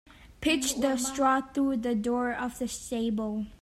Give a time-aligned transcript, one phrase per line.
[0.41, 3.45] Pitch the straw through the door of the stable.